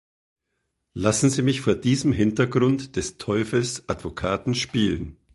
[0.95, 5.15] Lassen Sie mich vor diesem Hintergrund des Teufels Advokaten spielen.